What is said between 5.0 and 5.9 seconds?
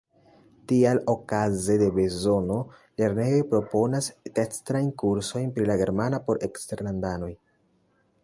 kursojn pri la